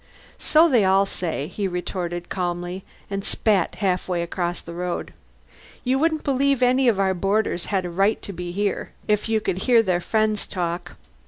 [0.39, 5.13] "So they all say," he retorted, calmly, and spat halfway across the road.
[5.83, 9.39] "You wouldn't believe any of our boarders had a right to be here if you
[9.39, 10.93] could hear their friends talk."